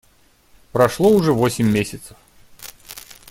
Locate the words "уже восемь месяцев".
1.09-2.17